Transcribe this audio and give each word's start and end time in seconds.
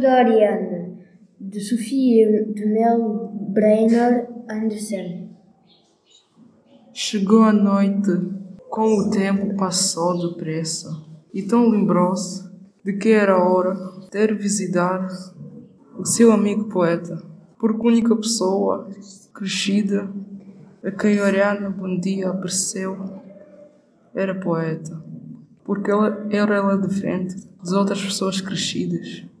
Doriana, 0.00 0.96
de 1.38 1.60
Sofia 1.60 2.46
de 2.46 2.64
Mel 2.64 3.30
Brainer 3.50 4.28
Anderson 4.48 5.28
Chegou 6.94 7.42
a 7.42 7.52
noite, 7.52 8.10
com 8.70 8.94
o 8.98 9.10
tempo 9.10 9.54
passou 9.56 10.28
depressa, 10.28 10.88
e 11.32 11.42
tão 11.42 11.68
lembrou-se 11.68 12.50
de 12.84 12.94
que 12.94 13.10
era 13.10 13.42
hora 13.42 13.74
de 14.00 14.10
ter 14.10 14.34
visitar 14.34 15.08
o 15.98 16.04
seu 16.04 16.32
amigo 16.32 16.64
poeta, 16.64 17.22
porque 17.58 17.86
única 17.86 18.16
pessoa 18.16 18.88
crescida 19.34 20.10
a 20.82 20.90
quem 20.90 21.20
Oriana 21.20 21.70
bom 21.70 21.98
dia 21.98 22.30
apareceu 22.30 22.96
era 24.14 24.34
poeta, 24.34 25.02
porque 25.64 25.90
ela 25.90 26.26
era 26.30 26.56
ela 26.56 26.76
diferente 26.76 27.36
das 27.58 27.72
outras 27.72 28.02
pessoas 28.02 28.40
crescidas. 28.40 29.32